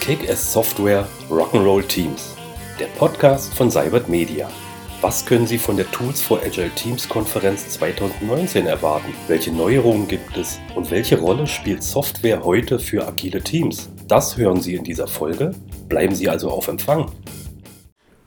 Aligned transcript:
Kick-Ass 0.00 0.52
Software 0.52 1.08
Rock'n'Roll 1.28 1.84
Teams, 1.88 2.36
der 2.78 2.86
Podcast 2.96 3.52
von 3.54 3.72
Cybert 3.72 4.08
Media. 4.08 4.48
Was 5.00 5.26
können 5.26 5.48
Sie 5.48 5.58
von 5.58 5.76
der 5.76 5.90
Tools 5.90 6.22
for 6.22 6.40
Agile 6.44 6.70
Teams 6.70 7.08
Konferenz 7.08 7.70
2019 7.70 8.68
erwarten? 8.68 9.12
Welche 9.26 9.50
Neuerungen 9.50 10.06
gibt 10.06 10.36
es? 10.36 10.60
Und 10.76 10.92
welche 10.92 11.18
Rolle 11.18 11.48
spielt 11.48 11.82
Software 11.82 12.44
heute 12.44 12.78
für 12.78 13.04
agile 13.04 13.42
Teams? 13.42 13.90
Das 14.06 14.36
hören 14.36 14.60
Sie 14.60 14.76
in 14.76 14.84
dieser 14.84 15.08
Folge. 15.08 15.56
Bleiben 15.88 16.14
Sie 16.14 16.28
also 16.28 16.50
auf 16.50 16.68
Empfang. 16.68 17.10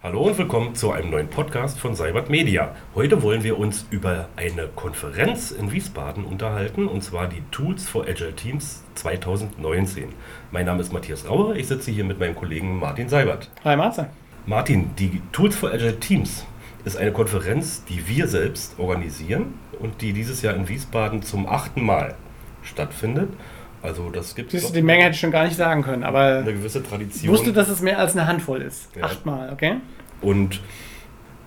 Hallo 0.04 0.23
und 0.23 0.38
willkommen 0.38 0.75
zu 0.75 0.91
einem 0.91 1.11
neuen 1.11 1.29
Podcast 1.29 1.79
von 1.79 1.95
Cybert 1.95 2.29
Media. 2.29 2.75
Heute 2.93 3.23
wollen 3.23 3.41
wir 3.41 3.57
uns 3.57 3.86
über 3.89 4.27
eine 4.36 4.68
Konferenz 4.68 5.51
in 5.51 5.71
Wiesbaden 5.71 6.25
unterhalten, 6.25 6.89
und 6.89 7.05
zwar 7.05 7.29
die 7.29 7.41
Tools 7.51 7.87
for 7.87 8.04
Agile 8.04 8.36
Teams 8.36 8.83
2019. 8.95 10.09
Mein 10.51 10.65
Name 10.65 10.81
ist 10.81 10.92
Matthias 10.92 11.25
Rauer, 11.29 11.55
ich 11.55 11.69
sitze 11.69 11.89
hier 11.89 12.04
mit 12.04 12.19
meinem 12.19 12.36
Kollegen 12.36 12.78
Martin 12.79 13.07
Seibert. 13.07 13.50
Hi 13.64 13.78
Martin. 13.78 14.07
Martin, 14.45 14.89
die 15.00 15.21
Tools 15.31 15.55
for 15.55 15.71
Agile 15.71 15.97
Teams 15.97 16.45
ist 16.83 16.97
eine 16.97 17.14
Konferenz, 17.14 17.86
die 17.86 18.06
wir 18.06 18.28
selbst 18.28 18.78
organisieren 18.79 19.54
und 19.79 20.01
die 20.01 20.11
dieses 20.11 20.42
Jahr 20.42 20.54
in 20.54 20.67
Wiesbaden 20.67 21.21
zum 21.21 21.47
achten 21.47 21.81
Mal 21.81 22.15
stattfindet. 22.61 23.29
Also 23.83 24.10
das 24.10 24.33
gibt 24.33 24.54
es. 24.54 24.71
Die 24.71 24.82
Menge 24.82 25.04
hätte 25.04 25.14
ich 25.14 25.19
schon 25.19 25.32
gar 25.32 25.43
nicht 25.43 25.57
sagen 25.57 25.83
können, 25.83 26.04
aber 26.04 26.37
eine 26.37 26.54
gewisse 26.54 26.82
Tradition. 26.82 27.25
Ich 27.25 27.29
wusste, 27.29 27.51
dass 27.51 27.68
es 27.68 27.82
mehr 27.82 28.00
als 28.00 28.14
eine 28.14 28.25
Handvoll 28.25 28.61
ist. 28.61 28.96
Ja. 28.96 29.04
Achtmal, 29.04 29.51
okay? 29.51 29.75
Und 30.21 30.61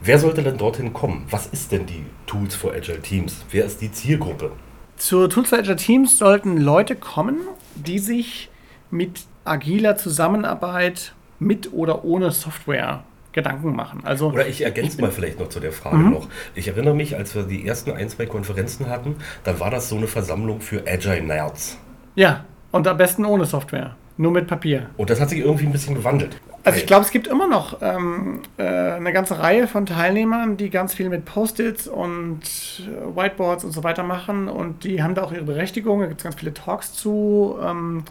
wer 0.02 0.18
sollte 0.18 0.42
denn 0.42 0.58
dorthin 0.58 0.92
kommen? 0.92 1.24
Was 1.30 1.46
ist 1.46 1.72
denn 1.72 1.86
die 1.86 2.04
Tools 2.26 2.54
for 2.54 2.74
Agile 2.74 3.00
Teams? 3.00 3.44
Wer 3.50 3.64
ist 3.64 3.80
die 3.80 3.90
Zielgruppe? 3.90 4.52
Zur 4.98 5.30
Tools 5.30 5.48
for 5.48 5.58
Agile 5.58 5.76
Teams 5.76 6.18
sollten 6.18 6.58
Leute 6.58 6.94
kommen, 6.94 7.38
die 7.74 7.98
sich 7.98 8.50
mit 8.90 9.24
agiler 9.46 9.96
Zusammenarbeit 9.96 11.14
mit 11.38 11.72
oder 11.72 12.04
ohne 12.04 12.32
Software 12.32 13.04
Gedanken 13.32 13.76
machen. 13.76 14.00
Also, 14.04 14.28
Oder 14.28 14.46
ich 14.46 14.62
ergänze 14.62 14.98
mal 15.00 15.10
vielleicht 15.10 15.38
noch 15.38 15.50
zu 15.50 15.60
der 15.60 15.72
Frage 15.72 15.98
mhm. 15.98 16.10
noch. 16.10 16.28
Ich 16.54 16.68
erinnere 16.68 16.94
mich, 16.94 17.16
als 17.16 17.34
wir 17.34 17.42
die 17.42 17.66
ersten 17.66 17.92
ein, 17.92 18.08
zwei 18.08 18.24
Konferenzen 18.24 18.88
hatten, 18.88 19.16
dann 19.44 19.60
war 19.60 19.70
das 19.70 19.90
so 19.90 19.96
eine 19.96 20.06
Versammlung 20.06 20.62
für 20.62 20.84
Agile 20.86 21.22
Nerds. 21.22 21.76
Ja, 22.16 22.44
und 22.72 22.88
am 22.88 22.96
besten 22.96 23.24
ohne 23.24 23.44
Software. 23.44 23.94
Nur 24.16 24.32
mit 24.32 24.46
Papier. 24.46 24.88
Und 24.96 25.10
das 25.10 25.20
hat 25.20 25.28
sich 25.28 25.40
irgendwie 25.40 25.66
ein 25.66 25.72
bisschen 25.72 25.94
gewandelt. 25.94 26.40
Also 26.64 26.78
ich 26.78 26.86
glaube, 26.86 27.04
es 27.04 27.10
gibt 27.10 27.26
immer 27.28 27.46
noch 27.46 27.80
ähm, 27.82 28.40
äh, 28.56 28.64
eine 28.64 29.12
ganze 29.12 29.38
Reihe 29.38 29.68
von 29.68 29.86
Teilnehmern, 29.86 30.56
die 30.56 30.70
ganz 30.70 30.94
viel 30.94 31.10
mit 31.10 31.26
Post-its 31.26 31.86
und 31.86 32.40
äh, 32.80 33.16
Whiteboards 33.16 33.64
und 33.64 33.72
so 33.72 33.84
weiter 33.84 34.02
machen. 34.02 34.48
Und 34.48 34.82
die 34.82 35.02
haben 35.02 35.14
da 35.14 35.22
auch 35.22 35.32
ihre 35.32 35.44
Berechtigung. 35.44 36.00
Da 36.00 36.06
gibt 36.06 36.20
es 36.20 36.24
ganz 36.24 36.36
viele 36.36 36.54
Talks 36.54 36.94
zu. 36.94 37.56
Ähm, 37.62 38.04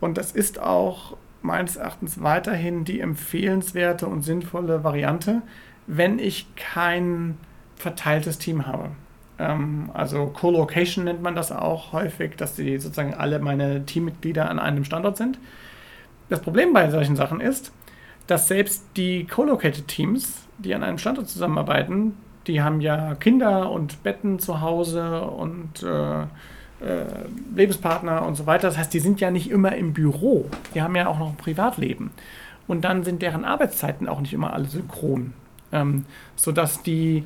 und 0.00 0.16
das 0.16 0.32
ist 0.32 0.60
auch 0.60 1.16
meines 1.42 1.76
Erachtens 1.76 2.22
weiterhin 2.22 2.84
die 2.84 3.00
empfehlenswerte 3.00 4.06
und 4.06 4.22
sinnvolle 4.22 4.84
Variante, 4.84 5.42
wenn 5.88 6.20
ich 6.20 6.46
kein 6.54 7.36
verteiltes 7.76 8.38
Team 8.38 8.66
habe. 8.66 8.90
Ähm, 9.38 9.90
also 9.94 10.26
Co-Location 10.26 11.04
nennt 11.04 11.22
man 11.22 11.34
das 11.34 11.52
auch 11.52 11.92
häufig, 11.92 12.36
dass 12.36 12.54
die 12.54 12.78
sozusagen 12.78 13.14
alle 13.14 13.38
meine 13.38 13.84
Teammitglieder 13.84 14.48
an 14.48 14.58
einem 14.58 14.84
Standort 14.84 15.16
sind. 15.16 15.38
Das 16.28 16.40
Problem 16.40 16.72
bei 16.72 16.90
solchen 16.90 17.16
Sachen 17.16 17.40
ist, 17.40 17.72
dass 18.26 18.48
selbst 18.48 18.84
die 18.96 19.26
Co-Located 19.26 19.88
Teams, 19.88 20.46
die 20.58 20.74
an 20.74 20.82
einem 20.82 20.98
Standort 20.98 21.28
zusammenarbeiten, 21.28 22.16
die 22.46 22.62
haben 22.62 22.80
ja 22.80 23.14
Kinder 23.14 23.70
und 23.70 24.02
Betten 24.02 24.38
zu 24.38 24.60
Hause 24.60 25.22
und 25.22 25.82
äh, 25.82 26.22
äh, 26.22 27.04
Lebenspartner 27.54 28.26
und 28.26 28.34
so 28.34 28.46
weiter. 28.46 28.68
Das 28.68 28.78
heißt, 28.78 28.92
die 28.92 29.00
sind 29.00 29.20
ja 29.20 29.30
nicht 29.30 29.50
immer 29.50 29.76
im 29.76 29.92
Büro. 29.92 30.46
Die 30.74 30.82
haben 30.82 30.96
ja 30.96 31.06
auch 31.06 31.18
noch 31.18 31.30
ein 31.30 31.36
Privatleben. 31.36 32.10
Und 32.66 32.82
dann 32.82 33.04
sind 33.04 33.22
deren 33.22 33.44
Arbeitszeiten 33.44 34.08
auch 34.08 34.20
nicht 34.20 34.32
immer 34.32 34.52
alle 34.52 34.64
synchron. 34.64 35.34
Ähm, 35.70 36.04
sodass 36.36 36.82
die 36.82 37.24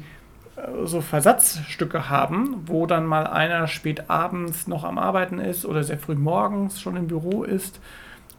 so 0.84 1.00
Versatzstücke 1.00 2.08
haben, 2.08 2.62
wo 2.66 2.86
dann 2.86 3.06
mal 3.06 3.26
einer 3.26 3.66
spät 3.68 4.08
abends 4.08 4.66
noch 4.66 4.84
am 4.84 4.98
Arbeiten 4.98 5.38
ist 5.38 5.66
oder 5.66 5.84
sehr 5.84 5.98
früh 5.98 6.14
morgens 6.14 6.80
schon 6.80 6.96
im 6.96 7.08
Büro 7.08 7.42
ist 7.42 7.80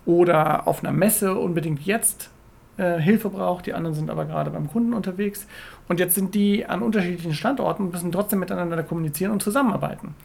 oder 0.06 0.68
auf 0.68 0.84
einer 0.84 0.94
Messe 0.94 1.36
unbedingt 1.36 1.82
jetzt 1.86 2.32
äh, 2.78 3.00
Hilfe 3.00 3.30
braucht, 3.30 3.68
die 3.68 3.74
anderen 3.74 3.96
sind 3.96 4.10
aber 4.10 4.26
gerade 4.26 4.50
beim 4.50 4.70
Kunden 4.70 4.94
unterwegs 4.94 5.48
und 5.88 6.00
jetzt 6.00 6.16
sind 6.16 6.34
die 6.34 6.66
an 6.66 6.82
unterschiedlichen 6.82 7.34
Standorten 7.34 7.84
und 7.84 7.92
müssen 7.92 8.12
trotzdem 8.12 8.40
miteinander 8.40 8.82
kommunizieren 8.84 9.32
und 9.32 9.44
zusammenarbeiten. 9.44 10.16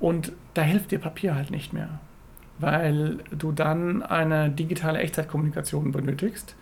Und 0.00 0.32
da 0.54 0.62
hilft 0.62 0.90
dir 0.90 0.98
Papier 0.98 1.34
halt 1.34 1.50
nicht 1.50 1.72
mehr, 1.72 2.00
weil 2.58 3.18
du 3.30 3.52
dann 3.52 4.02
eine 4.02 4.50
digitale 4.50 4.98
Echtzeitkommunikation 4.98 5.92
benötigst 5.92 6.56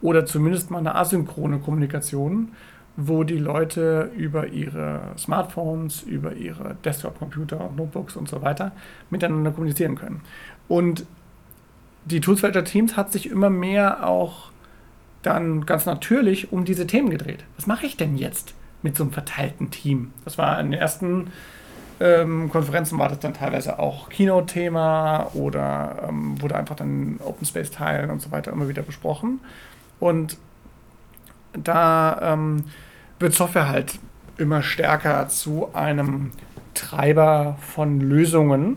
oder 0.00 0.24
zumindest 0.24 0.70
mal 0.70 0.78
eine 0.78 0.94
asynchrone 0.94 1.58
Kommunikation, 1.58 2.52
wo 2.96 3.24
die 3.24 3.38
Leute 3.38 4.10
über 4.16 4.48
ihre 4.48 5.12
Smartphones, 5.18 6.02
über 6.02 6.34
ihre 6.34 6.76
Desktop-Computer, 6.84 7.70
Notebooks 7.76 8.16
und 8.16 8.28
so 8.28 8.42
weiter 8.42 8.72
miteinander 9.10 9.50
kommunizieren 9.50 9.96
können. 9.96 10.20
Und 10.68 11.06
die 12.04 12.20
Toolsfelder 12.20 12.64
Teams 12.64 12.96
hat 12.96 13.12
sich 13.12 13.30
immer 13.30 13.50
mehr 13.50 14.06
auch 14.06 14.50
dann 15.22 15.66
ganz 15.66 15.86
natürlich 15.86 16.52
um 16.52 16.64
diese 16.64 16.86
Themen 16.86 17.10
gedreht. 17.10 17.44
Was 17.56 17.66
mache 17.66 17.86
ich 17.86 17.96
denn 17.96 18.16
jetzt 18.16 18.54
mit 18.82 18.96
so 18.96 19.04
einem 19.04 19.12
verteilten 19.12 19.70
Team? 19.70 20.12
Das 20.24 20.38
war 20.38 20.60
in 20.60 20.70
den 20.70 20.80
ersten 20.80 21.28
ähm, 22.00 22.50
Konferenzen 22.50 22.98
war 22.98 23.08
das 23.08 23.20
dann 23.20 23.34
teilweise 23.34 23.78
auch 23.78 24.08
Keynote-Thema 24.08 25.30
oder 25.34 26.06
ähm, 26.08 26.40
wurde 26.42 26.56
einfach 26.56 26.76
dann 26.76 27.18
Open 27.24 27.46
Space 27.46 27.70
teilen 27.70 28.10
und 28.10 28.20
so 28.20 28.30
weiter 28.32 28.52
immer 28.52 28.68
wieder 28.68 28.82
besprochen. 28.82 29.40
Und 30.00 30.36
da 31.56 32.34
ähm, 32.34 32.64
wird 33.18 33.34
Software 33.34 33.68
halt 33.68 33.98
immer 34.38 34.62
stärker 34.62 35.28
zu 35.28 35.74
einem 35.74 36.32
Treiber 36.74 37.56
von 37.60 38.00
Lösungen. 38.00 38.76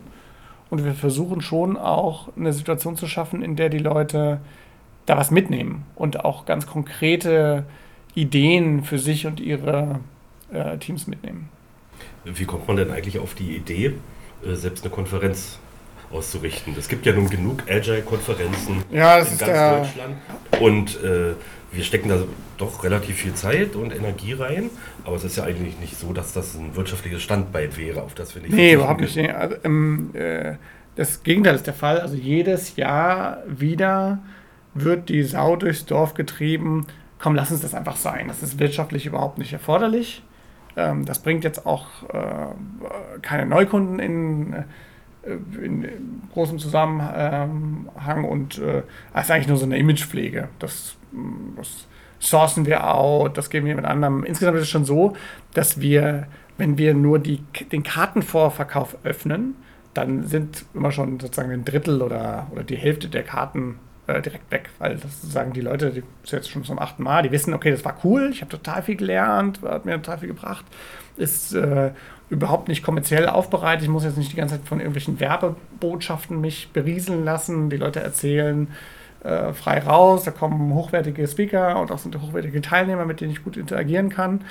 Und 0.69 0.83
wir 0.83 0.93
versuchen 0.93 1.41
schon 1.41 1.77
auch 1.77 2.29
eine 2.35 2.53
Situation 2.53 2.97
zu 2.97 3.07
schaffen, 3.07 3.41
in 3.41 3.55
der 3.55 3.69
die 3.69 3.77
Leute 3.77 4.41
da 5.05 5.17
was 5.17 5.31
mitnehmen 5.31 5.85
und 5.95 6.25
auch 6.25 6.45
ganz 6.45 6.67
konkrete 6.67 7.65
Ideen 8.13 8.83
für 8.83 8.99
sich 8.99 9.25
und 9.25 9.39
ihre 9.39 9.99
äh, 10.51 10.77
Teams 10.77 11.07
mitnehmen. 11.07 11.49
Wie 12.25 12.45
kommt 12.45 12.67
man 12.67 12.75
denn 12.75 12.91
eigentlich 12.91 13.19
auf 13.19 13.33
die 13.33 13.55
Idee, 13.55 13.94
äh, 14.45 14.55
selbst 14.55 14.83
eine 14.83 14.94
Konferenz 14.94 15.59
auszurichten? 16.12 16.75
Es 16.78 16.88
gibt 16.88 17.06
ja 17.06 17.13
nun 17.13 17.29
genug 17.29 17.63
Agile-Konferenzen 17.69 18.84
ja, 18.91 19.19
in 19.19 19.38
ganz 19.38 19.40
Deutschland. 19.40 20.18
Und 20.59 21.03
äh, 21.03 21.34
wir 21.72 21.84
stecken 21.84 22.09
da 22.09 22.19
doch 22.57 22.84
relativ 22.84 23.18
viel 23.18 23.34
Zeit 23.34 23.75
und 23.75 23.95
Energie 23.95 24.34
rein, 24.34 24.69
aber 25.03 25.16
es 25.16 25.23
ist 25.23 25.38
ja 25.38 25.44
eigentlich 25.44 25.79
nicht 25.79 25.97
so, 25.97 26.13
dass 26.13 26.34
das 26.34 26.56
ein 26.56 26.75
wirtschaftliches 26.75 27.22
Standbein 27.22 27.75
wäre, 27.78 28.01
auf 28.01 28.13
das 28.13 28.34
wir 28.35 28.41
nicht. 28.41 28.53
Nee, 28.53 28.73
überhaupt 28.73 29.01
nicht. 29.01 29.16
Nee. 29.16 29.29
Also, 29.29 29.56
ähm, 29.63 30.12
äh, 30.13 30.56
das 30.95 31.23
Gegenteil 31.23 31.56
ist 31.56 31.68
der 31.68 31.73
Fall. 31.73 32.00
Also 32.00 32.16
jedes 32.16 32.75
Jahr 32.75 33.44
wieder 33.47 34.19
wird 34.74 35.09
die 35.09 35.24
Sau 35.24 35.56
durchs 35.56 35.85
Dorf 35.85 36.13
getrieben. 36.13 36.88
Komm, 37.19 37.35
lass 37.35 37.51
uns 37.51 37.62
das 37.62 37.74
einfach 37.74 37.97
sein. 37.97 38.28
Das 38.28 38.41
ist 38.41 38.59
wirtschaftlich 38.59 39.06
überhaupt 39.06 39.38
nicht 39.38 39.53
erforderlich. 39.53 40.24
Ähm, 40.75 41.06
das 41.06 41.19
bringt 41.19 41.44
jetzt 41.44 41.66
auch 41.66 41.88
äh, 42.13 43.19
keine 43.22 43.45
Neukunden 43.45 44.00
in, 44.00 44.53
äh, 44.53 44.63
in, 45.61 45.83
in 45.83 46.21
großem 46.33 46.59
Zusammenhang 46.59 48.23
und 48.23 48.59
äh, 48.59 48.83
ist 49.19 49.31
eigentlich 49.31 49.47
nur 49.47 49.57
so 49.57 49.65
eine 49.65 49.77
Imagepflege. 49.77 50.49
Das, 50.59 50.95
das 51.55 51.88
sourcen 52.19 52.65
wir 52.65 52.93
out, 52.93 53.38
das 53.38 53.49
geben 53.49 53.67
wir 53.67 53.75
mit 53.75 53.85
anderen. 53.85 54.23
Insgesamt 54.23 54.57
ist 54.57 54.63
es 54.63 54.69
schon 54.69 54.85
so, 54.85 55.15
dass 55.53 55.81
wir, 55.81 56.27
wenn 56.57 56.77
wir 56.77 56.93
nur 56.93 57.19
die, 57.19 57.43
den 57.71 57.83
Kartenvorverkauf 57.83 58.97
öffnen, 59.03 59.56
dann 59.94 60.24
sind 60.24 60.65
immer 60.74 60.91
schon 60.91 61.19
sozusagen 61.19 61.51
ein 61.51 61.65
Drittel 61.65 62.01
oder, 62.01 62.47
oder 62.51 62.63
die 62.63 62.75
Hälfte 62.77 63.09
der 63.09 63.24
Karten 63.24 63.79
äh, 64.07 64.21
direkt 64.21 64.51
weg, 64.51 64.69
weil 64.80 64.95
das 64.95 65.21
sozusagen 65.21 65.54
die 65.54 65.62
Leute, 65.62 65.92
die 65.92 66.04
sind 66.24 66.39
jetzt 66.39 66.50
schon 66.50 66.63
zum 66.63 66.80
achten 66.80 67.04
Mal, 67.04 67.24
die 67.24 67.31
wissen, 67.31 67.54
okay, 67.54 67.71
das 67.71 67.86
war 67.86 67.98
cool, 68.04 68.30
ich 68.31 68.42
habe 68.42 68.51
total 68.51 68.81
viel 68.81 68.95
gelernt, 68.95 69.62
hat 69.62 69.86
mir 69.86 69.95
total 70.01 70.19
viel 70.19 70.30
gebracht, 70.30 70.65
ist 71.18 71.54
äh, 71.54 71.92
überhaupt 72.30 72.68
nicht 72.68 72.83
kommerziell 72.83 73.27
aufbereitet, 73.27 73.83
ich 73.83 73.89
muss 73.89 74.04
jetzt 74.04 74.18
nicht 74.18 74.31
die 74.31 74.38
ganze 74.38 74.56
Zeit 74.56 74.68
von 74.68 74.80
irgendwelchen 74.80 75.19
Werbebotschaften 75.19 76.42
mich 76.42 76.69
berieseln 76.74 77.24
lassen, 77.24 77.69
die 77.69 77.77
Leute 77.77 78.00
erzählen 78.00 78.68
äh, 79.24 79.54
frei 79.54 79.80
raus, 79.80 80.24
da 80.24 80.31
kommen 80.31 80.74
hochwertige 80.74 81.27
Speaker 81.27 81.80
und 81.80 81.92
auch 81.92 81.98
sind 81.98 82.19
hochwertige 82.19 82.62
Teilnehmer, 82.62 83.06
mit 83.06 83.21
denen 83.21 83.31
ich 83.31 83.44
gut 83.44 83.57
interagieren 83.57 84.10
kann. 84.10 84.42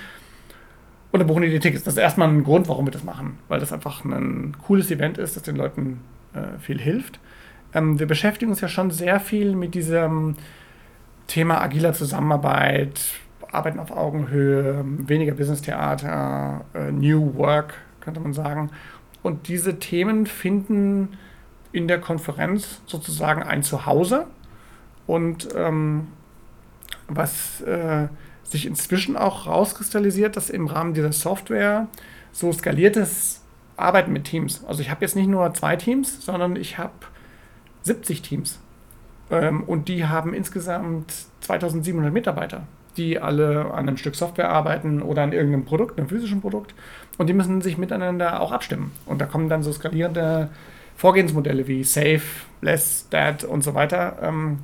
Und 1.12 1.20
dann 1.20 1.28
buchen 1.28 1.42
die 1.42 1.50
die 1.50 1.60
Tickets. 1.60 1.84
Das 1.84 1.94
ist 1.94 2.00
erstmal 2.00 2.28
ein 2.28 2.44
Grund, 2.44 2.68
warum 2.68 2.86
wir 2.86 2.90
das 2.90 3.04
machen, 3.04 3.38
weil 3.48 3.60
das 3.60 3.72
einfach 3.72 4.04
ein 4.04 4.56
cooles 4.66 4.90
Event 4.90 5.18
ist, 5.18 5.36
das 5.36 5.44
den 5.44 5.56
Leuten 5.56 6.00
äh, 6.34 6.58
viel 6.58 6.78
hilft. 6.78 7.20
Ähm, 7.76 7.98
wir 7.98 8.06
beschäftigen 8.06 8.50
uns 8.50 8.60
ja 8.60 8.68
schon 8.68 8.90
sehr 8.90 9.20
viel 9.20 9.54
mit 9.54 9.74
diesem 9.74 10.36
Thema 11.26 11.60
agiler 11.60 11.92
Zusammenarbeit, 11.92 13.00
Arbeiten 13.52 13.78
auf 13.78 13.90
Augenhöhe, 13.90 14.82
weniger 14.84 15.34
Business-Theater, 15.34 16.64
äh, 16.74 16.90
New 16.90 17.34
Work, 17.36 17.74
könnte 18.00 18.20
man 18.20 18.32
sagen. 18.32 18.70
Und 19.22 19.48
diese 19.48 19.78
Themen 19.78 20.26
finden 20.26 21.18
in 21.72 21.86
der 21.86 22.00
Konferenz 22.00 22.80
sozusagen 22.86 23.42
ein 23.42 23.62
Zuhause. 23.62 24.26
Und 25.06 25.48
ähm, 25.54 26.08
was 27.08 27.60
äh, 27.60 28.08
sich 28.44 28.66
inzwischen 28.66 29.16
auch 29.16 29.46
rauskristallisiert, 29.46 30.36
dass 30.36 30.48
im 30.48 30.66
Rahmen 30.66 30.94
dieser 30.94 31.12
Software 31.12 31.88
so 32.32 32.52
skaliertes 32.52 33.42
Arbeiten 33.76 34.12
mit 34.12 34.24
Teams. 34.24 34.64
Also 34.64 34.80
ich 34.80 34.90
habe 34.90 35.04
jetzt 35.04 35.16
nicht 35.16 35.28
nur 35.28 35.52
zwei 35.54 35.76
Teams, 35.76 36.24
sondern 36.24 36.56
ich 36.56 36.78
habe 36.78 36.92
70 37.86 38.22
Teams. 38.22 38.58
Ähm, 39.30 39.62
und 39.64 39.88
die 39.88 40.06
haben 40.06 40.34
insgesamt 40.34 41.12
2700 41.40 42.12
Mitarbeiter, 42.12 42.64
die 42.96 43.18
alle 43.18 43.72
an 43.72 43.88
einem 43.88 43.96
Stück 43.96 44.14
Software 44.14 44.50
arbeiten 44.50 45.02
oder 45.02 45.22
an 45.22 45.32
irgendeinem 45.32 45.64
Produkt, 45.64 45.98
einem 45.98 46.08
physischen 46.08 46.40
Produkt. 46.40 46.74
Und 47.16 47.28
die 47.28 47.32
müssen 47.32 47.60
sich 47.62 47.78
miteinander 47.78 48.40
auch 48.40 48.52
abstimmen. 48.52 48.92
Und 49.06 49.20
da 49.20 49.26
kommen 49.26 49.48
dann 49.48 49.62
so 49.62 49.72
skalierende 49.72 50.50
Vorgehensmodelle 50.96 51.66
wie 51.66 51.84
Safe, 51.84 52.22
Less, 52.60 53.08
That 53.10 53.44
und 53.44 53.62
so 53.62 53.74
weiter 53.74 54.18
ähm, 54.22 54.58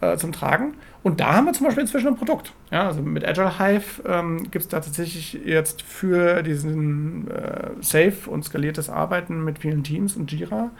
äh, 0.00 0.16
zum 0.16 0.32
Tragen. 0.32 0.74
Und 1.02 1.20
da 1.20 1.36
haben 1.36 1.46
wir 1.46 1.52
zum 1.52 1.66
Beispiel 1.66 1.82
inzwischen 1.82 2.08
ein 2.08 2.16
Produkt. 2.16 2.52
Ja, 2.70 2.86
also 2.88 3.00
mit 3.00 3.26
Agile 3.26 3.58
Hive 3.58 4.02
ähm, 4.06 4.42
gibt 4.50 4.64
es 4.64 4.68
da 4.68 4.80
tatsächlich 4.80 5.34
jetzt 5.44 5.82
für 5.82 6.42
diesen 6.42 7.30
äh, 7.30 7.70
Safe 7.80 8.28
und 8.28 8.44
skaliertes 8.44 8.90
Arbeiten 8.90 9.44
mit 9.44 9.60
vielen 9.60 9.84
Teams 9.84 10.16
und 10.16 10.32
Jira 10.32 10.70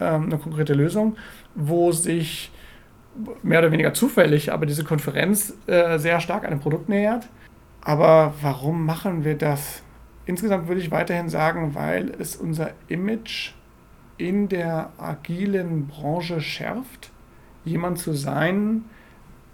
ähm, 0.00 0.24
eine 0.24 0.38
konkrete 0.38 0.74
Lösung, 0.74 1.16
wo 1.54 1.92
sich 1.92 2.50
mehr 3.42 3.60
oder 3.60 3.72
weniger 3.72 3.94
zufällig, 3.94 4.52
aber 4.52 4.66
diese 4.66 4.84
Konferenz 4.84 5.54
äh, 5.66 5.98
sehr 5.98 6.20
stark 6.20 6.44
einem 6.44 6.60
Produkt 6.60 6.88
nähert. 6.88 7.28
Aber 7.80 8.34
warum 8.42 8.84
machen 8.84 9.24
wir 9.24 9.36
das? 9.36 9.82
Insgesamt 10.26 10.68
würde 10.68 10.80
ich 10.80 10.90
weiterhin 10.90 11.28
sagen, 11.28 11.74
weil 11.74 12.12
es 12.18 12.36
unser 12.36 12.70
Image 12.88 13.52
in 14.18 14.48
der 14.48 14.90
agilen 14.98 15.86
Branche 15.86 16.40
schärft, 16.40 17.10
jemand 17.64 17.98
zu 17.98 18.12
sein, 18.12 18.84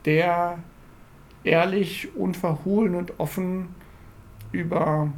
der 0.04 0.58
ehrlich, 1.44 2.14
unverhohlen 2.16 2.94
und 2.94 3.20
offen 3.20 3.68
über 4.52 5.12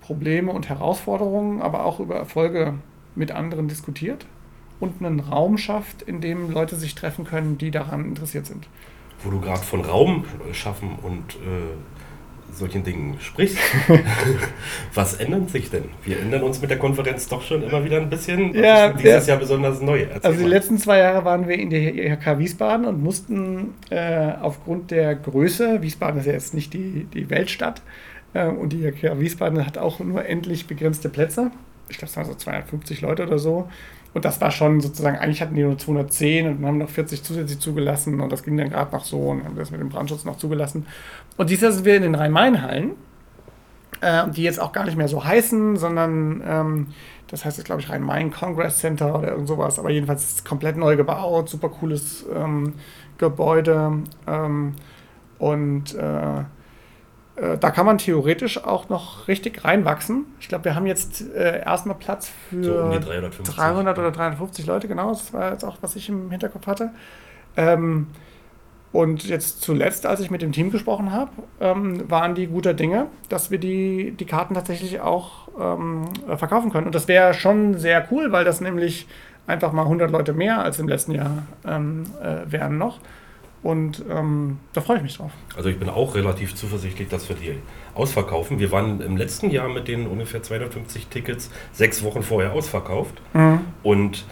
Probleme 0.00 0.52
und 0.52 0.68
Herausforderungen, 0.68 1.62
aber 1.62 1.84
auch 1.84 2.00
über 2.00 2.16
Erfolge 2.16 2.74
mit 3.14 3.32
anderen 3.32 3.68
diskutiert 3.68 4.26
und 4.80 5.04
einen 5.04 5.20
Raum 5.20 5.58
schafft, 5.58 6.02
in 6.02 6.20
dem 6.20 6.50
Leute 6.50 6.76
sich 6.76 6.94
treffen 6.94 7.24
können, 7.24 7.58
die 7.58 7.70
daran 7.70 8.04
interessiert 8.04 8.46
sind. 8.46 8.68
Wo 9.22 9.30
du 9.30 9.40
gerade 9.40 9.62
von 9.62 9.80
Raum 9.80 10.24
schaffen 10.52 10.98
und 11.02 11.36
äh, 11.36 11.76
solchen 12.52 12.84
Dingen 12.84 13.16
sprichst, 13.20 13.58
was 14.94 15.14
ändert 15.14 15.50
sich 15.50 15.70
denn? 15.70 15.84
Wir 16.04 16.20
ändern 16.20 16.42
uns 16.42 16.60
mit 16.60 16.70
der 16.70 16.78
Konferenz 16.78 17.28
doch 17.28 17.42
schon 17.42 17.62
immer 17.62 17.84
wieder 17.84 17.98
ein 17.98 18.08
bisschen. 18.08 18.54
Ja, 18.54 18.92
dieses 18.92 19.26
Jahr 19.26 19.38
besonders 19.38 19.80
neu? 19.80 20.02
Erzähl 20.02 20.20
also 20.22 20.38
die 20.38 20.44
mal. 20.44 20.50
letzten 20.50 20.78
zwei 20.78 20.98
Jahre 20.98 21.24
waren 21.24 21.48
wir 21.48 21.58
in 21.58 21.70
der 21.70 21.94
IHK 21.94 22.38
Wiesbaden 22.38 22.86
und 22.86 23.02
mussten 23.02 23.74
äh, 23.90 24.32
aufgrund 24.40 24.90
der 24.90 25.14
Größe, 25.14 25.82
Wiesbaden 25.82 26.20
ist 26.20 26.26
ja 26.26 26.32
jetzt 26.32 26.54
nicht 26.54 26.72
die, 26.72 27.06
die 27.12 27.30
Weltstadt, 27.30 27.82
äh, 28.32 28.46
und 28.46 28.72
die 28.72 28.84
IHK 28.84 29.18
Wiesbaden 29.18 29.64
hat 29.66 29.78
auch 29.78 30.00
nur 30.00 30.24
endlich 30.24 30.66
begrenzte 30.66 31.08
Plätze. 31.08 31.50
Ich 31.88 31.98
glaube, 31.98 32.10
es 32.10 32.16
waren 32.16 32.26
so 32.26 32.34
250 32.34 33.00
Leute 33.00 33.24
oder 33.24 33.38
so. 33.38 33.68
Und 34.16 34.24
das 34.24 34.40
war 34.40 34.50
schon 34.50 34.80
sozusagen, 34.80 35.18
eigentlich 35.18 35.42
hatten 35.42 35.54
die 35.54 35.62
nur 35.62 35.76
210 35.76 36.48
und 36.48 36.64
haben 36.64 36.78
noch 36.78 36.88
40 36.88 37.22
zusätzlich 37.22 37.58
zugelassen 37.58 38.22
und 38.22 38.32
das 38.32 38.44
ging 38.44 38.56
dann 38.56 38.70
gerade 38.70 38.90
noch 38.96 39.04
so 39.04 39.18
und 39.18 39.44
haben 39.44 39.56
das 39.56 39.70
mit 39.70 39.78
dem 39.78 39.90
Brandschutz 39.90 40.24
noch 40.24 40.38
zugelassen. 40.38 40.86
Und 41.36 41.50
dieses 41.50 41.62
Jahr 41.64 41.72
sind 41.72 41.84
wir 41.84 41.96
in 41.96 42.02
den 42.02 42.14
Rhein-Main-Hallen, 42.14 42.92
äh, 44.00 44.30
die 44.30 44.42
jetzt 44.42 44.58
auch 44.58 44.72
gar 44.72 44.86
nicht 44.86 44.96
mehr 44.96 45.08
so 45.08 45.22
heißen, 45.22 45.76
sondern 45.76 46.42
ähm, 46.46 46.86
das 47.26 47.44
heißt 47.44 47.58
jetzt, 47.58 47.66
glaube 47.66 47.82
ich, 47.82 47.90
Rhein-Main 47.90 48.30
Congress 48.30 48.78
Center 48.78 49.18
oder 49.18 49.32
irgend 49.32 49.48
sowas, 49.48 49.78
aber 49.78 49.90
jedenfalls 49.90 50.42
komplett 50.44 50.78
neu 50.78 50.96
gebaut, 50.96 51.50
super 51.50 51.68
cooles 51.68 52.24
ähm, 52.34 52.72
Gebäude 53.18 53.98
ähm, 54.26 54.76
und 55.38 55.94
äh, 55.94 56.44
da 57.36 57.70
kann 57.70 57.84
man 57.84 57.98
theoretisch 57.98 58.64
auch 58.64 58.88
noch 58.88 59.28
richtig 59.28 59.64
reinwachsen. 59.64 60.24
Ich 60.40 60.48
glaube, 60.48 60.64
wir 60.64 60.74
haben 60.74 60.86
jetzt 60.86 61.22
äh, 61.34 61.62
erstmal 61.62 61.96
Platz 61.96 62.30
für 62.48 62.64
so 62.64 62.78
um 62.78 62.90
350. 62.92 63.54
300 63.54 63.98
oder 63.98 64.10
350 64.10 64.66
Leute, 64.66 64.88
genau. 64.88 65.10
Das 65.10 65.32
war 65.32 65.52
jetzt 65.52 65.64
auch, 65.64 65.76
was 65.82 65.96
ich 65.96 66.08
im 66.08 66.30
Hinterkopf 66.30 66.66
hatte. 66.66 66.90
Ähm, 67.56 68.06
und 68.92 69.28
jetzt 69.28 69.60
zuletzt, 69.60 70.06
als 70.06 70.20
ich 70.20 70.30
mit 70.30 70.40
dem 70.40 70.52
Team 70.52 70.70
gesprochen 70.70 71.12
habe, 71.12 71.30
ähm, 71.60 72.08
waren 72.10 72.34
die 72.34 72.46
guter 72.46 72.72
Dinge, 72.72 73.08
dass 73.28 73.50
wir 73.50 73.58
die, 73.58 74.12
die 74.12 74.24
Karten 74.24 74.54
tatsächlich 74.54 75.00
auch 75.00 75.48
ähm, 75.60 76.08
verkaufen 76.38 76.72
können. 76.72 76.86
Und 76.86 76.94
das 76.94 77.06
wäre 77.06 77.34
schon 77.34 77.76
sehr 77.76 78.06
cool, 78.10 78.32
weil 78.32 78.46
das 78.46 78.62
nämlich 78.62 79.06
einfach 79.46 79.72
mal 79.72 79.82
100 79.82 80.10
Leute 80.10 80.32
mehr 80.32 80.62
als 80.62 80.78
im 80.78 80.88
letzten 80.88 81.12
Jahr 81.12 81.42
ähm, 81.66 82.04
äh, 82.22 82.50
wären 82.50 82.78
noch. 82.78 83.00
Und 83.66 84.04
ähm, 84.08 84.58
da 84.74 84.80
freue 84.80 84.98
ich 84.98 85.02
mich 85.02 85.16
drauf. 85.16 85.32
Also 85.56 85.68
ich 85.70 85.76
bin 85.76 85.88
auch 85.88 86.14
relativ 86.14 86.54
zuversichtlich, 86.54 87.08
dass 87.08 87.28
wir 87.28 87.34
die 87.34 87.58
ausverkaufen. 87.96 88.60
Wir 88.60 88.70
waren 88.70 89.00
im 89.00 89.16
letzten 89.16 89.50
Jahr 89.50 89.68
mit 89.68 89.88
den 89.88 90.06
ungefähr 90.06 90.40
250 90.40 91.08
Tickets 91.08 91.50
sechs 91.72 92.04
Wochen 92.04 92.22
vorher 92.22 92.52
ausverkauft. 92.52 93.20
Mhm. 93.34 93.62
Und 93.82 94.24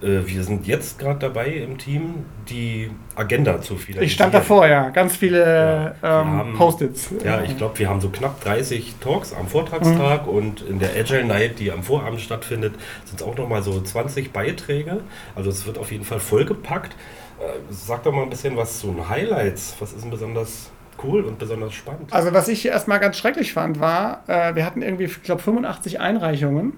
äh, 0.00 0.20
wir 0.26 0.44
sind 0.44 0.68
jetzt 0.68 1.00
gerade 1.00 1.18
dabei 1.18 1.48
im 1.48 1.76
Team, 1.76 2.24
die 2.48 2.88
Agenda 3.16 3.60
zu 3.60 3.74
finalisieren. 3.74 4.04
Ich 4.04 4.12
stand 4.12 4.32
davor, 4.32 4.68
ja. 4.68 4.90
Ganz 4.90 5.16
viele 5.16 5.96
ja, 6.00 6.20
ähm, 6.20 6.54
Post-its. 6.56 7.10
Ja, 7.24 7.42
ich 7.42 7.56
glaube, 7.56 7.80
wir 7.80 7.88
haben 7.88 8.00
so 8.00 8.10
knapp 8.10 8.40
30 8.44 8.94
Talks 9.00 9.32
am 9.32 9.48
Vortragstag 9.48 10.26
mhm. 10.26 10.32
und 10.32 10.60
in 10.60 10.78
der 10.78 10.90
Agile 10.94 11.24
Night, 11.24 11.58
die 11.58 11.72
am 11.72 11.82
Vorabend 11.82 12.20
stattfindet, 12.20 12.74
sind 13.06 13.20
es 13.20 13.26
auch 13.26 13.36
nochmal 13.36 13.64
so 13.64 13.80
20 13.80 14.32
Beiträge. 14.32 15.00
Also 15.34 15.50
es 15.50 15.66
wird 15.66 15.78
auf 15.78 15.90
jeden 15.90 16.04
Fall 16.04 16.20
vollgepackt. 16.20 16.94
Äh, 17.40 17.58
sag 17.70 18.02
doch 18.02 18.12
mal 18.12 18.22
ein 18.22 18.30
bisschen 18.30 18.56
was 18.56 18.80
zu 18.80 18.88
den 18.88 19.08
Highlights. 19.08 19.76
Was 19.80 19.92
ist 19.92 20.02
denn 20.02 20.10
besonders 20.10 20.70
cool 21.02 21.22
und 21.24 21.38
besonders 21.38 21.74
spannend? 21.74 22.12
Also 22.12 22.32
was 22.32 22.48
ich 22.48 22.66
erstmal 22.66 22.98
ganz 22.98 23.16
schrecklich 23.16 23.52
fand, 23.52 23.80
war, 23.80 24.22
äh, 24.26 24.54
wir 24.54 24.64
hatten 24.64 24.82
irgendwie, 24.82 25.04
ich 25.04 25.22
glaube, 25.22 25.42
85 25.42 26.00
Einreichungen 26.00 26.72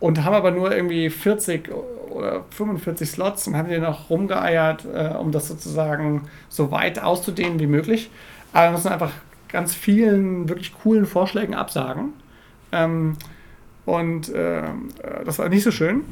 und 0.00 0.24
haben 0.24 0.34
aber 0.34 0.50
nur 0.50 0.74
irgendwie 0.74 1.10
40 1.10 1.70
oder 2.10 2.44
45 2.50 3.10
Slots 3.10 3.46
und 3.46 3.56
haben 3.56 3.68
die 3.68 3.78
noch 3.78 4.10
rumgeeiert, 4.10 4.86
äh, 4.92 5.14
um 5.18 5.32
das 5.32 5.48
sozusagen 5.48 6.28
so 6.48 6.70
weit 6.70 7.02
auszudehnen 7.02 7.60
wie 7.60 7.66
möglich. 7.66 8.10
Aber 8.52 8.68
wir 8.68 8.72
müssen 8.72 8.88
einfach 8.88 9.12
ganz 9.48 9.74
vielen 9.74 10.48
wirklich 10.48 10.74
coolen 10.82 11.06
Vorschlägen 11.06 11.54
absagen. 11.54 12.14
Ähm, 12.72 13.16
und 13.84 14.30
äh, 14.30 14.62
das 15.24 15.38
war 15.38 15.48
nicht 15.48 15.62
so 15.62 15.70
schön. 15.70 16.02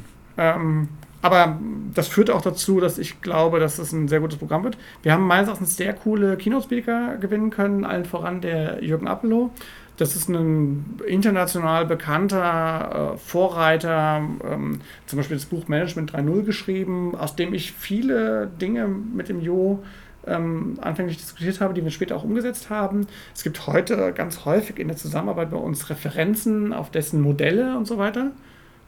Aber 1.25 1.59
das 1.95 2.07
führt 2.07 2.29
auch 2.29 2.43
dazu, 2.43 2.81
dass 2.81 2.99
ich 2.99 3.23
glaube, 3.23 3.59
dass 3.59 3.79
es 3.79 3.93
ein 3.93 4.09
sehr 4.09 4.21
gutes 4.21 4.37
Programm 4.37 4.63
wird. 4.63 4.77
Wir 5.03 5.15
haben 5.15 5.27
meines 5.27 5.49
Erachtens 5.49 5.75
sehr 5.75 5.95
coole 5.95 6.37
Keynote-Speaker 6.37 7.17
gewinnen 7.17 7.49
können, 7.49 7.87
allen 7.87 8.05
voran 8.05 8.43
der 8.43 8.85
Jürgen 8.85 9.07
Appelow. 9.07 9.51
Das 9.97 10.17
ist 10.17 10.29
ein 10.29 11.01
international 11.07 11.87
bekannter 11.87 13.15
äh, 13.15 13.17
Vorreiter, 13.17 14.23
ähm, 14.45 14.81
zum 15.07 15.17
Beispiel 15.17 15.39
das 15.39 15.47
Buch 15.47 15.67
Management 15.67 16.13
3.0 16.13 16.43
geschrieben, 16.43 17.15
aus 17.15 17.35
dem 17.37 17.55
ich 17.55 17.73
viele 17.73 18.51
Dinge 18.61 18.87
mit 18.87 19.31
dem 19.31 19.41
Jo 19.41 19.83
ähm, 20.27 20.79
anfänglich 20.83 21.17
diskutiert 21.17 21.59
habe, 21.63 21.73
die 21.73 21.83
wir 21.83 21.91
später 21.91 22.17
auch 22.17 22.25
umgesetzt 22.25 22.69
haben. 22.69 23.07
Es 23.35 23.43
gibt 23.43 23.67
heute 23.67 24.13
ganz 24.13 24.45
häufig 24.45 24.79
in 24.79 24.89
der 24.89 24.99
Zusammenarbeit 24.99 25.51
bei 25.53 25.57
uns 25.57 25.89
Referenzen 25.89 26.75
auf 26.75 26.91
dessen 26.91 27.23
Modelle 27.23 27.79
und 27.79 27.87
so 27.87 27.97
weiter 27.97 28.33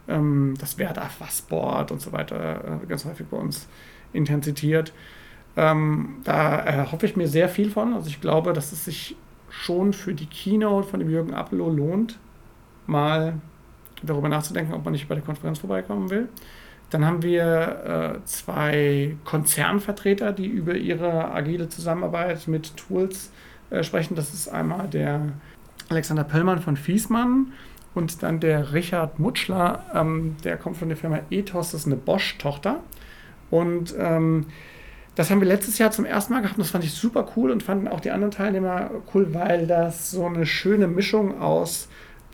ähm, 0.08 0.54
das 0.58 0.78
Werder 0.78 1.02
Fassboard 1.02 1.92
und 1.92 2.00
so 2.00 2.12
weiter 2.12 2.80
äh, 2.82 2.86
ganz 2.86 3.04
häufig 3.04 3.26
bei 3.26 3.36
uns 3.36 3.68
intern 4.12 4.42
zitiert. 4.42 4.92
Ähm, 5.56 6.16
da 6.24 6.56
erhoffe 6.56 7.06
ich 7.06 7.16
mir 7.16 7.28
sehr 7.28 7.48
viel 7.48 7.70
von. 7.70 7.94
Also 7.94 8.08
ich 8.08 8.20
glaube, 8.20 8.52
dass 8.52 8.72
es 8.72 8.84
sich 8.84 9.16
schon 9.48 9.92
für 9.92 10.14
die 10.14 10.26
Keynote 10.26 10.88
von 10.88 11.00
dem 11.00 11.10
Jürgen 11.10 11.32
Appelow 11.32 11.70
lohnt, 11.70 12.18
mal 12.86 13.34
darüber 14.02 14.28
nachzudenken, 14.28 14.74
ob 14.74 14.84
man 14.84 14.92
nicht 14.92 15.08
bei 15.08 15.14
der 15.14 15.24
Konferenz 15.24 15.58
vorbeikommen 15.58 16.10
will. 16.10 16.28
Dann 16.90 17.04
haben 17.04 17.22
wir 17.22 18.18
äh, 18.22 18.24
zwei 18.26 19.16
Konzernvertreter, 19.24 20.32
die 20.32 20.46
über 20.46 20.76
ihre 20.76 21.32
agile 21.32 21.68
Zusammenarbeit 21.68 22.46
mit 22.46 22.76
Tools 22.76 23.32
äh, 23.70 23.82
sprechen. 23.82 24.14
Das 24.14 24.32
ist 24.32 24.48
einmal 24.48 24.86
der 24.86 25.32
Alexander 25.88 26.24
Pöllmann 26.24 26.60
von 26.60 26.76
Fiesmann 26.76 27.52
und 27.96 28.22
dann 28.22 28.40
der 28.40 28.74
Richard 28.74 29.18
Mutschler, 29.18 29.82
ähm, 29.94 30.36
der 30.44 30.58
kommt 30.58 30.76
von 30.76 30.88
der 30.88 30.98
Firma 30.98 31.20
Ethos, 31.30 31.70
das 31.70 31.80
ist 31.80 31.86
eine 31.86 31.96
Bosch-Tochter. 31.96 32.80
Und 33.50 33.94
ähm, 33.98 34.46
das 35.14 35.30
haben 35.30 35.40
wir 35.40 35.48
letztes 35.48 35.78
Jahr 35.78 35.90
zum 35.90 36.04
ersten 36.04 36.34
Mal 36.34 36.42
gehabt 36.42 36.58
und 36.58 36.62
das 36.62 36.72
fand 36.72 36.84
ich 36.84 36.92
super 36.92 37.26
cool 37.36 37.50
und 37.50 37.62
fanden 37.62 37.88
auch 37.88 38.00
die 38.00 38.10
anderen 38.10 38.32
Teilnehmer 38.32 38.90
cool, 39.14 39.32
weil 39.32 39.66
das 39.66 40.10
so 40.10 40.26
eine 40.26 40.44
schöne 40.44 40.88
Mischung 40.88 41.40
aus 41.40 41.88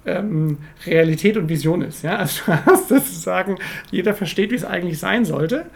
ähm, 0.04 0.58
Realität 0.84 1.36
und 1.36 1.48
Vision 1.48 1.82
ist. 1.82 2.02
Ja? 2.02 2.16
Also 2.16 2.42
du 2.46 2.66
hast 2.66 2.88
sozusagen, 2.88 3.56
jeder 3.92 4.14
versteht, 4.14 4.50
wie 4.50 4.56
es 4.56 4.64
eigentlich 4.64 4.98
sein 4.98 5.24
sollte. 5.24 5.66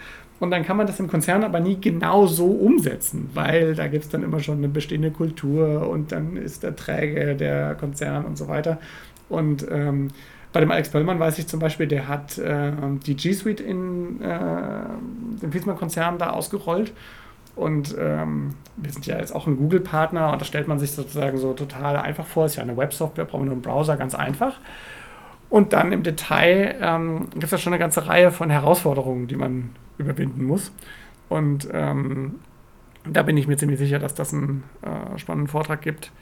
Und 0.41 0.51
dann 0.51 0.65
kann 0.65 0.77
man 0.77 0.89
das 0.89 0.99
im 0.99 1.07
Konzern 1.07 1.45
aber 1.45 1.61
nie 1.61 1.81
genau 1.81 2.27
so 2.27 2.47
umsetzen, 2.47 3.31
weil 3.35 3.77
da 3.77 3.87
gibt 3.87 4.05
es 4.05 4.11
dann 4.11 4.25
immer 4.25 4.41
schon 4.41 4.59
eine 4.59 4.69
bestehende 4.69 5.13
Kultur 5.13 5.89
und 5.89 6.11
dann 6.11 6.37
ist 6.37 6.65
der 6.65 6.75
Träger 6.75 7.35
der 7.35 7.77
Konzern 7.77 8.25
und 8.25 8.37
so 8.37 8.49
weiter. 8.49 8.79
Und 9.29 9.67
ähm, 9.71 10.09
bei 10.53 10.61
dem 10.61 10.71
Alex 10.71 10.91
Böllmann 10.91 11.21
weiß 11.21 11.39
ich 11.39 11.49
zum 11.49 11.61
Beispiel, 11.61 11.87
der 11.87 12.09
hat 12.09 12.39
äh, 12.39 12.73
die 13.07 13.17
G 13.17 13.33
Suite 13.33 13.61
in 13.61 14.23
äh, 14.23 14.39
dem 15.43 15.53
Fiesmann-Konzern 15.53 16.19
da 16.19 16.31
ausgerollt. 16.31 16.93
Und 17.55 17.97
ähm, 17.99 18.55
wir 18.77 18.93
sind 18.93 19.07
ja 19.07 19.19
jetzt 19.19 19.35
auch 19.35 19.47
ein 19.47 19.57
Google-Partner 19.57 20.33
und 20.33 20.41
da 20.41 20.45
stellt 20.45 20.69
man 20.69 20.79
sich 20.79 20.93
sozusagen 20.93 21.39
so 21.39 21.55
total 21.55 21.97
einfach 21.97 22.27
vor. 22.27 22.47
Ist 22.47 22.57
ja 22.57 22.63
eine 22.63 22.77
Websoftware, 22.77 23.25
brauchen 23.25 23.43
wir 23.43 23.47
nur 23.47 23.55
einen 23.55 23.63
Browser, 23.63 23.97
ganz 23.97 24.15
einfach. 24.15 24.61
Und 25.49 25.73
dann 25.73 25.93
im 25.93 26.03
Detail 26.03 26.77
ähm, 26.81 27.31
gibt 27.31 27.45
es 27.45 27.51
da 27.51 27.59
schon 27.59 27.73
eine 27.73 27.81
ganze 27.81 28.07
Reihe 28.07 28.31
von 28.31 28.51
Herausforderungen, 28.51 29.27
die 29.27 29.37
man 29.37 29.71
überwinden 29.97 30.45
muss. 30.45 30.73
Und 31.29 31.69
ähm, 31.73 32.37
da 33.05 33.23
bin 33.23 33.37
ich 33.37 33.47
mir 33.47 33.57
ziemlich 33.57 33.79
sicher, 33.79 33.99
dass 33.99 34.15
das 34.15 34.35
einen 34.35 34.65
äh, 34.83 35.19
spannenden 35.19 35.49
Vortrag 35.49 35.81
gibt. 35.81 36.13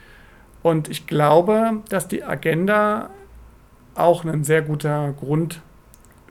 Und 0.65 0.89
ich 0.89 1.07
glaube, 1.07 1.83
dass 1.91 2.09
die 2.09 2.25
Agenda 2.25 3.11
auch 3.95 4.25
ein 4.25 4.45
sehr 4.45 4.63
guter 4.63 5.13
Grund 5.13 5.61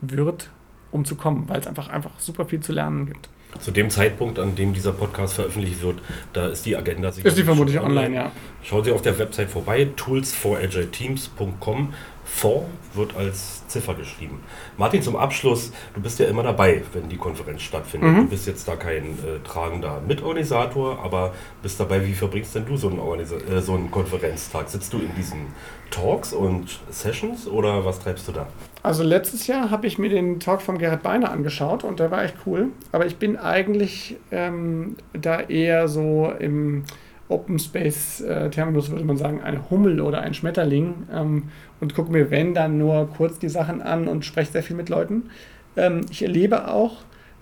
wird, 0.00 0.50
um 0.90 1.04
zu 1.04 1.14
kommen, 1.14 1.48
weil 1.48 1.60
es 1.60 1.68
einfach, 1.68 1.88
einfach 1.88 2.10
super 2.18 2.44
viel 2.44 2.58
zu 2.58 2.72
lernen 2.72 3.06
gibt. 3.06 3.28
Zu 3.60 3.70
dem 3.70 3.90
Zeitpunkt, 3.90 4.40
an 4.40 4.56
dem 4.56 4.74
dieser 4.74 4.90
Podcast 4.90 5.34
veröffentlicht 5.34 5.80
wird, 5.82 6.00
da 6.32 6.48
ist 6.48 6.66
die 6.66 6.76
Agenda 6.76 7.12
sicher. 7.12 7.28
Ist 7.28 7.38
die 7.38 7.44
vermutlich 7.44 7.78
online, 7.78 8.06
online, 8.06 8.16
ja. 8.16 8.32
Schauen 8.64 8.82
Sie 8.82 8.90
auf 8.90 9.02
der 9.02 9.16
Website 9.20 9.50
vorbei, 9.50 9.86
toolsforagileteams.com. 9.94 11.94
For 12.24 12.66
wird 12.94 13.16
als 13.16 13.66
Ziffer 13.68 13.94
geschrieben. 13.94 14.40
Martin, 14.76 15.02
zum 15.02 15.16
Abschluss, 15.16 15.72
du 15.94 16.00
bist 16.00 16.18
ja 16.18 16.26
immer 16.26 16.42
dabei, 16.42 16.82
wenn 16.92 17.08
die 17.08 17.16
Konferenz 17.16 17.62
stattfindet. 17.62 18.10
Mhm. 18.10 18.16
Du 18.16 18.28
bist 18.28 18.46
jetzt 18.46 18.66
da 18.66 18.76
kein 18.76 19.04
äh, 19.04 19.40
tragender 19.44 20.00
Mitorganisator, 20.06 20.98
aber 21.02 21.34
bist 21.62 21.78
dabei, 21.80 22.06
wie 22.06 22.12
verbringst 22.12 22.54
denn 22.54 22.66
du 22.66 22.76
so 22.76 22.88
einen, 22.88 23.20
äh, 23.20 23.60
so 23.60 23.74
einen 23.74 23.90
Konferenztag? 23.90 24.68
Sitzt 24.68 24.92
du 24.92 24.98
in 24.98 25.14
diesen 25.16 25.46
Talks 25.90 26.32
und 26.32 26.80
Sessions 26.90 27.46
oder 27.46 27.84
was 27.84 28.00
treibst 28.00 28.26
du 28.28 28.32
da? 28.32 28.46
Also 28.82 29.02
letztes 29.02 29.46
Jahr 29.46 29.70
habe 29.70 29.86
ich 29.86 29.98
mir 29.98 30.08
den 30.08 30.40
Talk 30.40 30.62
von 30.62 30.78
Gerhard 30.78 31.02
Beiner 31.02 31.30
angeschaut 31.30 31.84
und 31.84 32.00
der 32.00 32.10
war 32.10 32.24
echt 32.24 32.36
cool. 32.46 32.68
Aber 32.92 33.06
ich 33.06 33.16
bin 33.16 33.36
eigentlich 33.36 34.16
ähm, 34.30 34.96
da 35.12 35.40
eher 35.40 35.88
so 35.88 36.32
im 36.38 36.84
Open 37.28 37.58
Space 37.58 38.20
äh, 38.20 38.50
Terminus 38.50 38.90
würde 38.90 39.04
man 39.04 39.16
sagen, 39.16 39.42
eine 39.42 39.70
Hummel 39.70 40.00
oder 40.00 40.20
ein 40.20 40.34
Schmetterling 40.34 41.08
ähm, 41.12 41.44
und 41.80 41.94
gucke 41.94 42.12
mir, 42.12 42.30
wenn, 42.30 42.54
dann 42.54 42.78
nur 42.78 43.08
kurz 43.08 43.38
die 43.38 43.48
Sachen 43.48 43.80
an 43.80 44.08
und 44.08 44.24
spreche 44.24 44.52
sehr 44.52 44.62
viel 44.62 44.76
mit 44.76 44.88
Leuten. 44.88 45.30
Ähm, 45.76 46.02
ich 46.10 46.22
erlebe 46.22 46.68
auch, 46.68 46.98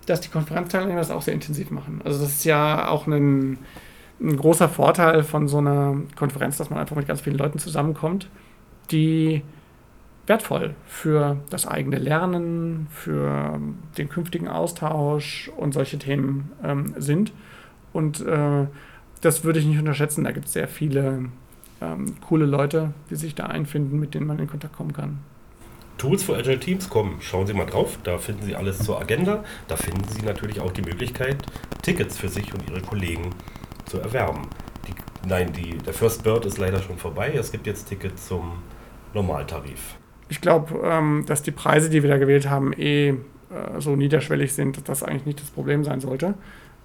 dass 0.07 0.21
die 0.21 0.29
Konferenzteilnehmer 0.29 0.99
das 0.99 1.11
auch 1.11 1.23
sehr 1.23 1.35
intensiv 1.35 1.71
machen. 1.71 2.01
Also 2.05 2.21
das 2.21 2.33
ist 2.33 2.45
ja 2.45 2.89
auch 2.89 3.07
ein, 3.07 3.59
ein 4.21 4.37
großer 4.37 4.69
Vorteil 4.69 5.23
von 5.25 5.49
so 5.49 5.59
einer 5.59 5.97
Konferenz, 6.17 6.57
dass 6.59 6.71
man 6.71 6.79
einfach 6.79 6.97
mit 6.97 7.09
ganz 7.09 7.21
vielen 7.21 7.39
Leuten 7.39 7.59
zusammenkommt, 7.59 8.29
die 8.91 9.43
wertvoll 10.27 10.75
für 10.87 11.39
das 11.51 11.67
eigene 11.67 11.99
Lernen, 11.99 12.87
für 12.91 13.59
den 13.99 14.09
künftigen 14.09 14.49
Austausch 14.49 15.51
und 15.57 15.75
solche 15.75 15.99
Themen 15.99 16.53
ähm, 16.63 16.95
sind. 16.97 17.33
Und 17.93 18.21
äh, 18.21 18.67
das 19.23 19.45
würde 19.45 19.59
ich 19.59 19.67
nicht 19.67 19.79
unterschätzen. 19.79 20.25
Da 20.25 20.33
gibt 20.33 20.47
es 20.47 20.53
sehr 20.53 20.69
viele 20.69 21.25
ähm, 21.81 22.15
coole 22.21 22.45
Leute, 22.45 22.93
die 23.09 23.17
sich 23.17 23.35
da 23.35 23.47
einfinden, 23.47 23.99
mit 23.99 24.15
denen 24.15 24.27
man 24.27 24.39
in 24.39 24.49
Kontakt 24.49 24.77
kommen 24.77 24.93
kann. 24.93 25.19
Tools 25.97 26.25
für 26.25 26.37
Agile 26.37 26.59
Teams 26.59 26.89
kommen. 26.89 27.17
Schauen 27.21 27.47
Sie 27.47 27.55
mal 27.55 27.67
drauf. 27.67 27.99
Da 28.03 28.19
finden 28.19 28.43
Sie 28.45 28.57
alles 28.57 28.79
zur 28.81 29.01
Agenda. 29.01 29.45
Da 29.69 29.77
finden 29.77 30.05
Sie 30.09 30.23
natürlich 30.23 30.61
auch 30.61 30.73
die 30.73 30.83
Möglichkeit, 30.83 31.37
Tickets 31.83 32.19
für 32.19 32.29
sich 32.29 32.53
und 32.53 32.69
Ihre 32.69 32.81
Kollegen 32.81 33.31
zu 33.85 33.99
erwerben. 33.99 34.49
Die, 34.89 35.29
nein, 35.29 35.53
die, 35.53 35.79
der 35.79 35.93
First 35.93 36.25
Bird 36.25 36.45
ist 36.45 36.59
leider 36.59 36.83
schon 36.83 36.99
vorbei. 36.99 37.33
Es 37.35 37.53
gibt 37.53 37.67
jetzt 37.67 37.89
Tickets 37.89 38.27
zum 38.27 38.53
Normaltarif. 39.15 39.97
Ich 40.29 40.41
glaube, 40.41 40.81
ähm, 40.83 41.25
dass 41.27 41.43
die 41.43 41.51
Preise, 41.53 41.91
die 41.91 42.03
wir 42.03 42.11
da 42.11 42.19
gewählt 42.19 42.49
haben, 42.49 42.73
eh 42.73 43.11
äh, 43.11 43.15
so 43.79 43.95
niederschwellig 43.95 44.55
sind, 44.55 44.79
dass 44.79 44.85
das 44.85 45.03
eigentlich 45.03 45.27
nicht 45.27 45.41
das 45.41 45.51
Problem 45.51 45.85
sein 45.85 46.01
sollte. 46.01 46.35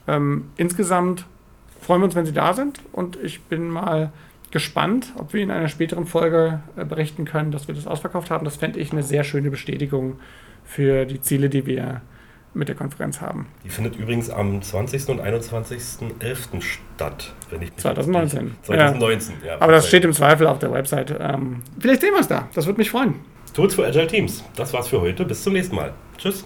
Ähm, 0.08 0.50
insgesamt 0.58 1.26
freuen 1.82 2.02
wir 2.02 2.06
uns, 2.06 2.16
wenn 2.16 2.26
Sie 2.26 2.34
da 2.34 2.54
sind 2.54 2.82
und 2.92 3.18
ich 3.22 3.42
bin 3.42 3.70
mal 3.70 4.12
gespannt, 4.52 5.14
ob 5.18 5.34
wir 5.34 5.44
in 5.44 5.52
einer 5.52 5.68
späteren 5.68 6.06
Folge 6.06 6.62
äh, 6.78 6.86
berichten 6.86 7.26
können, 7.26 7.52
dass 7.52 7.68
wir 7.68 7.76
das 7.76 7.88
ausverkauft 7.88 8.32
haben. 8.32 8.46
Das 8.46 8.56
fände 8.56 8.80
ich 8.80 8.92
eine 8.92 9.04
sehr 9.04 9.24
schöne 9.24 9.52
Bestätigung 9.52 10.20
für 10.64 11.06
die 11.06 11.22
Ziele, 11.22 11.50
die 11.50 11.66
wir 11.66 12.02
mit 12.54 12.70
der 12.70 12.76
Konferenz 12.76 13.22
haben. 13.22 13.48
Die 13.64 13.70
findet 13.70 13.96
übrigens 13.98 14.30
am 14.30 14.62
20. 14.62 15.10
und 15.10 15.22
21.11. 15.22 16.62
statt, 16.62 17.34
wenn 17.50 17.62
ich 17.62 17.76
2019. 17.76 18.56
2019, 18.64 19.36
ja. 19.42 19.48
ja 19.48 19.62
Aber 19.62 19.74
das 19.74 19.88
steht 19.88 20.04
im 20.06 20.14
Zweifel 20.14 20.48
auf 20.48 20.60
der 20.60 20.72
Website. 20.72 21.16
Ähm, 21.20 21.62
vielleicht 21.80 22.02
sehen 22.02 22.14
wir 22.14 22.22
es 22.22 22.28
da. 22.28 22.48
Das 22.56 22.66
würde 22.66 22.80
mich 22.80 22.90
freuen. 22.90 23.16
Tools 23.54 23.76
for 23.76 23.86
Agile 23.86 24.08
Teams. 24.08 24.44
Das 24.56 24.74
war's 24.74 24.88
für 24.88 25.02
heute. 25.02 25.26
Bis 25.26 25.44
zum 25.44 25.54
nächsten 25.54 25.76
Mal. 25.76 25.94
Tschüss. 26.18 26.46